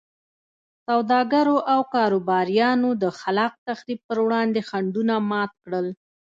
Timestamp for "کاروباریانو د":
1.93-3.05